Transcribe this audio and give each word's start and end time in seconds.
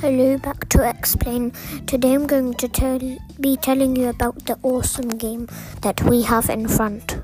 Hello, 0.00 0.38
back 0.38 0.66
to 0.70 0.82
X 0.82 1.14
plane. 1.14 1.52
Today 1.86 2.14
I'm 2.14 2.26
going 2.26 2.54
to 2.54 2.68
tell, 2.68 2.98
be 3.38 3.58
telling 3.58 3.96
you 3.96 4.08
about 4.08 4.46
the 4.46 4.58
awesome 4.62 5.10
game 5.10 5.46
that 5.82 6.02
we 6.04 6.22
have 6.22 6.48
in 6.48 6.68
front. 6.68 7.19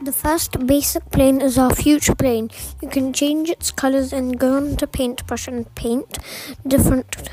The 0.00 0.12
first 0.12 0.64
basic 0.64 1.10
plane 1.10 1.40
is 1.40 1.58
our 1.58 1.74
future 1.74 2.14
plane. 2.14 2.50
You 2.80 2.88
can 2.88 3.12
change 3.12 3.50
its 3.50 3.72
colors 3.72 4.12
and 4.12 4.38
go 4.38 4.56
onto 4.56 4.86
paintbrush 4.86 5.48
and 5.48 5.74
paint 5.74 6.18
different 6.64 7.28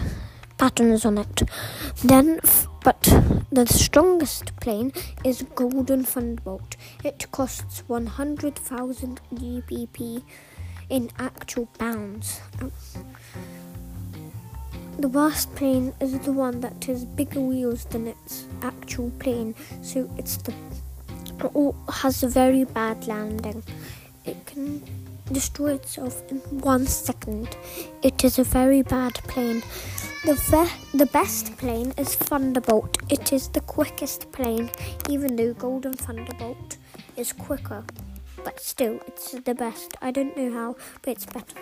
patterns 0.57 1.05
on 1.05 1.19
it. 1.19 1.43
Then, 2.03 2.39
but 2.83 3.03
the 3.51 3.67
strongest 3.67 4.55
plane 4.59 4.93
is 5.23 5.43
Golden 5.53 6.03
Thunderbolt. 6.03 6.75
It 7.03 7.31
costs 7.31 7.83
100,000 7.85 9.21
GBP 9.33 10.23
in 10.89 11.11
actual 11.19 11.67
pounds. 11.77 12.41
The 14.97 15.07
worst 15.07 15.53
plane 15.55 15.93
is 15.99 16.17
the 16.19 16.31
one 16.31 16.61
that 16.61 16.85
has 16.85 17.05
bigger 17.05 17.41
wheels 17.41 17.85
than 17.85 18.07
its 18.07 18.45
actual 18.61 19.11
plane, 19.19 19.53
so 19.81 20.09
it's 20.17 20.37
the 20.37 20.53
has 21.89 22.23
a 22.23 22.27
very 22.27 22.63
bad 22.63 23.07
landing. 23.07 23.63
It 24.25 24.45
can 24.45 24.83
destroy 25.31 25.73
itself 25.73 26.23
in 26.29 26.37
one 26.61 26.85
second. 26.85 27.55
It 28.03 28.23
is 28.23 28.39
a 28.39 28.43
very 28.43 28.81
bad 28.81 29.15
plane. 29.27 29.63
The, 30.25 30.33
ve- 30.35 30.97
the 30.97 31.05
best 31.05 31.57
plane 31.57 31.93
is 31.97 32.15
Thunderbolt. 32.15 32.97
It 33.09 33.31
is 33.33 33.49
the 33.49 33.61
quickest 33.61 34.31
plane, 34.31 34.71
even 35.09 35.35
though 35.35 35.53
Golden 35.53 35.93
Thunderbolt 35.93 36.77
is 37.15 37.31
quicker. 37.33 37.83
But 38.43 38.59
still, 38.59 38.99
it's 39.07 39.31
the 39.31 39.55
best. 39.55 39.95
I 40.01 40.11
don't 40.11 40.35
know 40.37 40.51
how, 40.51 40.75
but 41.01 41.11
it's 41.11 41.25
better. 41.25 41.57